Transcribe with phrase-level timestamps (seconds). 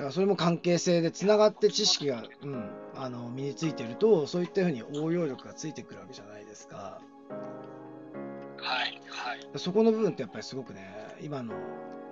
[0.00, 7.00] からそれも関係性でつながって知識が、うん、あの身についてるとそういったふうに応用力がついてくるわけじゃないですか。
[8.62, 11.54] はいはい、そこの部分ってやっぱりすごくね今の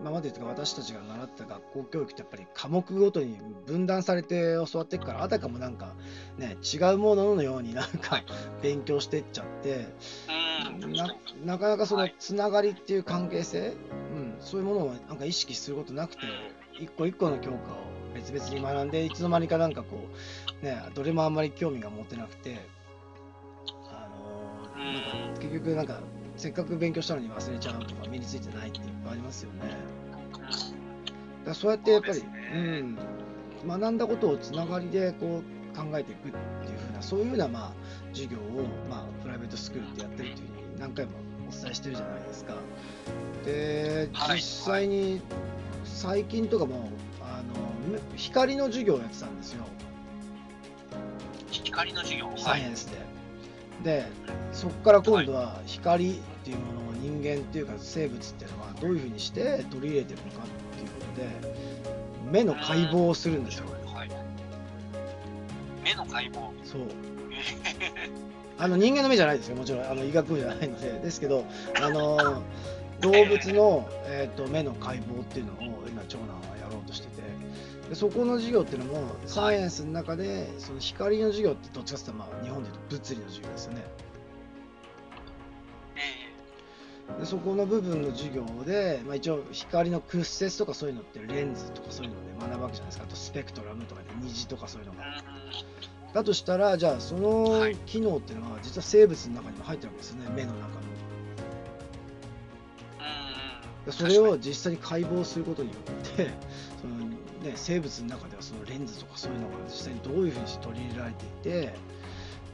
[0.00, 5.94] 今までとか私たちが習った学校教育ってやっぱり科目ごとに分断されて教わっていくからあたかもなんか
[6.38, 8.20] ね違うもののようになんか
[8.62, 9.86] 勉強していっちゃって
[11.44, 13.74] ななかなかそのつながりっていう関係性、
[14.12, 16.22] うん、そういうものをなんか意識することなくて
[16.78, 17.58] 一個一個の教科を
[18.14, 20.08] 別々に学んでいつの間にかなんかこ
[20.62, 22.60] うねどれもあんまり興味が持てなくて
[23.90, 24.08] あ
[24.76, 26.00] のー、なんか結局なんか
[26.36, 29.76] せっかく勉強したのに忘れちゃうとか身についてないっていっぱいありますよね。
[31.44, 32.98] だそうやってやっぱりう、ね、
[33.64, 35.42] うん、学んだことをつながりでこ
[35.74, 36.36] う考えていくって
[36.70, 37.72] いうふうなそういうふうな、まあ、
[38.12, 41.12] 授業を、まあ、プライベートスクールってやってるっていうふうに何回も
[41.48, 42.54] お伝えしてるじゃないですか。
[43.44, 45.20] で実際に
[45.94, 46.88] 最近とかも
[47.20, 49.64] あの光の授業をやってたんですよ。
[51.50, 52.32] 光の授業？
[52.36, 53.02] サイエンスで。
[53.84, 54.06] で
[54.52, 61.28] そこから今度は光っていうものを人間っていうか生物っていうのはどういうふうにして取り入れてるのかっていうことで
[62.30, 63.66] 目の解剖をするんですよ。
[63.86, 64.10] はい、
[65.84, 66.50] 目の解剖？
[66.64, 66.82] そう。
[68.58, 69.56] あの人間の目じゃないですよ。
[69.56, 70.92] もちろんあの医学部じゃないので。
[70.92, 71.44] ですけど
[71.80, 72.42] あの
[73.02, 75.56] 動物の、えーと、目の解剖っていうのを
[75.88, 77.22] 今長男はやろうとしてて。
[77.88, 83.84] でそこの授業っていうのもサイエンスの中でその光の授業ってどっちかっていうと、まあ、日本でいうと物理の授業ですよね。
[87.20, 93.04] でそこの部分の授業で、まあ、一応光の屈折とかそういうのってレンズとかそういうので学ぶわけじゃないですか。
[93.04, 95.22] あとスペクトラムとかで虹とかそういうのが。
[96.14, 100.30] だとしたらじゃあその機能っていうのは実は生物の中にも入ってるわけですよね。
[100.34, 100.81] 目の中
[103.90, 106.30] それを実際に解剖することによって
[106.80, 111.74] その、ね、生物の中ではそのレンズとかそういうのが実際にどういうふうにして取り入れられていて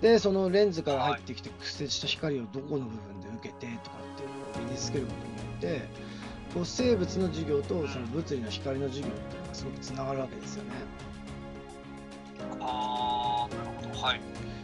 [0.00, 5.12] でそのレンズから入ってきて屈折した光をどこの部分で受けてとかっていうのを身につけるこ
[5.60, 5.88] とによって
[6.54, 10.70] こう生物の授業とその物理の光の授業っていうのがすごくつながるわけですよね。
[12.60, 14.02] ああなるほど。
[14.02, 14.20] はい。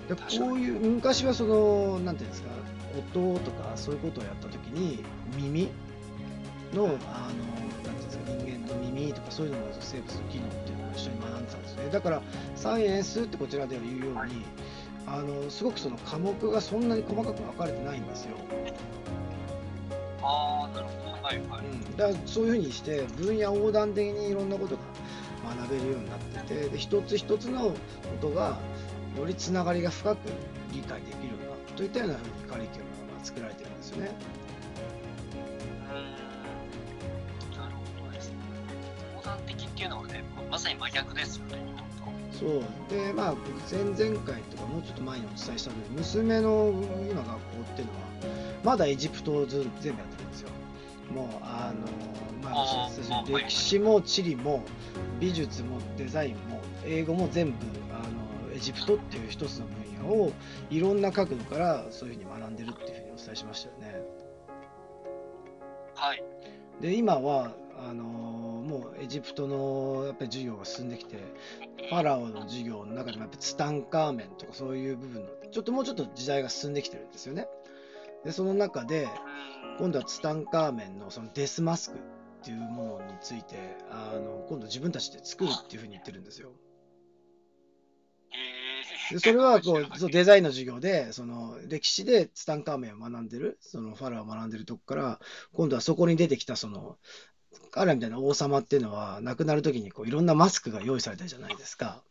[0.09, 2.49] でこういう昔はそのなんていうんですか
[3.15, 5.05] 音とかそういうことをやった時に
[5.37, 5.69] 耳
[6.75, 12.23] のあのなんですか人間の耳とかそういうのの生物の機能っていうのを一緒に学んでたんですねだから
[12.57, 14.45] サイエンスってこちらでは言うように
[15.07, 18.37] あのすごくその科目がそんなに細かく分かれてないんですよ。
[20.23, 24.81] ああなるほどはいはい、うん、だからそういうふうにして分野横断的にいろんなことが
[25.61, 27.77] 学べるようになっててで一つ一つのこ
[28.23, 28.59] とが
[29.19, 30.19] よりつながりが深く
[30.73, 34.44] 理解できるようなといったようなふうにカリキュラムが作られてるんですよね。
[39.47, 41.65] 的っていうのはねまさに真逆ですよね。
[42.33, 42.63] そう。
[42.91, 43.35] でまあ
[43.71, 46.73] 前々回とかもうちょっと前にお伝えしたので娘の
[47.11, 47.39] 今学校
[47.73, 47.99] っていうのは
[48.65, 50.49] まだエジプトを全部やってるんですよ。
[51.13, 51.87] もうあの、
[52.43, 52.89] まあ、
[53.29, 54.63] 歴史も地理も
[55.21, 57.57] 美術もデザインも英語も全部
[57.93, 57.99] あ
[58.49, 60.33] のエジプトっていう一つの分野を
[60.71, 64.03] いろんな角度からそういうふうに学んでるっていうふうにお伝えしましたよね。
[66.05, 66.23] はい
[66.83, 71.17] で今はあのもうエジプトのやっぱり授業が進んできて
[71.89, 77.47] ファラオの授業の中でもやっぱツタンカーメンとかそういう部分のちょっともうちょっと時代が進んできてるんですよね。
[78.23, 79.09] でその中で
[79.79, 82.01] 今度はツタンカーメンのそのデスマスクっ
[82.45, 83.57] ていうものについて
[83.91, 86.51] あの今度自分たちで作るっていうふうに言ってるんですよ。
[89.11, 95.21] でそれはこうそうデザインの授業でその歴史でツタンカーメンを学んでるそのファラオを学んでるとこから
[95.53, 96.97] 今度はそこに出てきたその
[97.71, 102.03] 彼らみたいな王様っていうのは亡くなる時にこういろんなマスクが用意されたじゃないですか。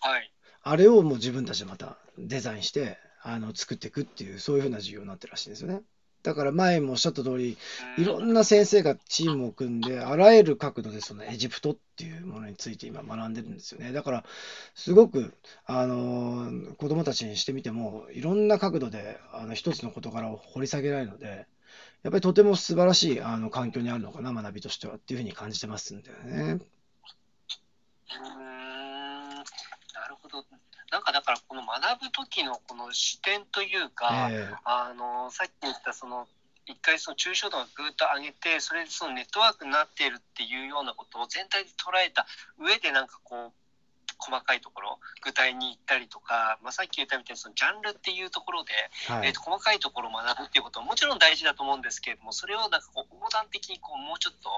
[0.00, 0.32] はい。
[0.62, 5.82] あれをもう自分たちでまたデザインしてあの作っていくっていうそういうふうな授業になってるらしいんですよね。
[6.24, 7.58] だから前もおっしゃった通り
[7.98, 13.92] いろんな先生がチームを組んであらゆる角度でそのエジプトっていうものについて今学んでるんですよね。
[13.92, 14.24] だから
[14.74, 15.34] すごく
[15.66, 21.46] あの子供たちにしてみてもいろんな角度であの一つの事柄を掘り下げられるので
[22.02, 26.58] やっぱりとても素晴らしいあの環境にあるのかな、学びとしてはっていうふうに感じてますんだよね。
[30.42, 30.46] ど。
[30.90, 36.28] なんかだからこの学ぶ時のこの視点というか、えー、あのさっき言ったその
[36.66, 42.26] 一回その抽象度をぐっと上げてそれでそのネットワークになっているっていうようなことを全体で捉えた
[42.58, 43.52] 上でなんかこう
[44.24, 48.72] 細かいところ具体に行ったりとか、まあ、さっき言ったみたいにそのジャンルっていうところで、
[49.12, 54.48] はい、えーと、細かいところを学ぶっていうことはもちろん大事だと思うんですけれどもそれをなんかこう横断的にこうもうちょっと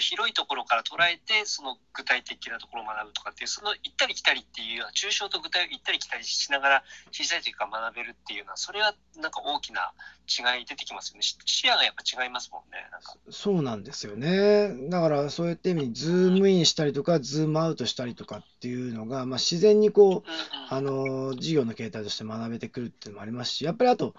[0.00, 9.92] 広いところから捉えてその具体的なところを学ぶとかっていうその行ったり来たりっていうような抽象と具体を行ったり来たりしながら小さい時から学べるっていうのはそれはなんか大きな
[10.28, 11.22] 違い出てきますよね。
[11.22, 13.16] 視野がやっぱ違いますもんねなんか。
[13.30, 14.90] そうなんですよね。
[14.90, 20.30] だからそうやって意味にズームインしたりとかズームアウトしたりとかっていうのが、まあ、自然にこう、
[20.70, 24.14] あの授業の形態として学べてくるっていうのもありますしやっぱりあと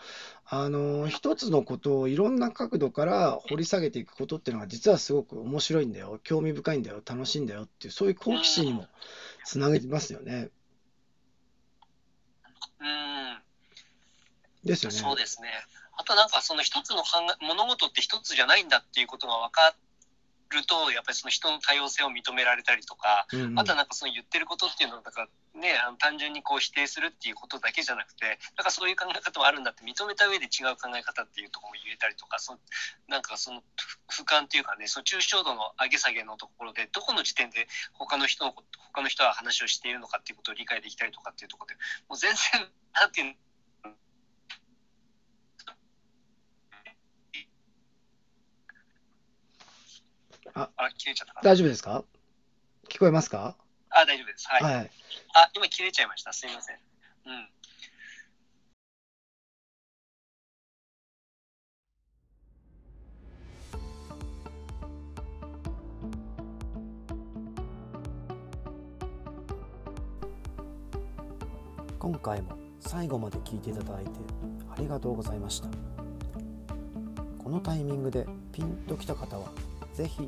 [0.45, 8.87] あの一つのことをいろんな角度から掘り下げていくことっていうのが実はすごく面白いんだよ興味深いんだよ楽しいんだよっていうそういう好奇心にも
[9.45, 10.49] つなげますよね。
[12.81, 13.37] うん
[14.63, 14.97] ですよね。
[14.97, 15.49] そうですね。
[15.97, 17.03] あとなんかその一つの
[17.41, 19.75] 物事って一つじゃないんだっていうことが分か
[20.55, 32.57] るとやっぱりその人の多様性を認められたりとか、うんうん、あとはなんかその言ってることっていうのをだからねあの単純にこう否定するっていうことだけじゃなくてなんかそういう考え方もあるんだって認めた上で違う考え方っていうところも言えたりとかそ
[33.07, 33.61] なんかその
[34.09, 38.53] 俯瞰っていうかねその抽象度の上げ下げのところでどこの時点で他の人の
[38.93, 41.75] 他の人は話をしているのかっていうことを理解できたりとかっていうところで
[42.09, 43.35] もう全然なんていう
[50.61, 52.03] あ、あ切れちゃった大丈夫ですか？
[52.89, 53.55] 聞こえますか？
[53.89, 54.47] あ、大丈夫です。
[54.49, 54.63] はい。
[54.63, 54.91] はい、
[55.33, 56.33] あ、今切れちゃいました。
[56.33, 56.75] すみません。
[57.25, 57.47] うん。
[71.99, 74.11] 今回も最後まで聞いていただいて
[74.71, 75.67] ありがとうございました
[77.37, 79.51] このタイミングでピンときた方は
[79.93, 80.27] 是非